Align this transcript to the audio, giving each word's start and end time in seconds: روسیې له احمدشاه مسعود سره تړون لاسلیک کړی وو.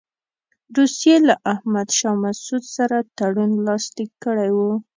روسیې 0.77 1.15
له 1.27 1.35
احمدشاه 1.53 2.17
مسعود 2.23 2.63
سره 2.75 2.97
تړون 3.17 3.51
لاسلیک 3.67 4.11
کړی 4.25 4.49
وو. 4.57 4.71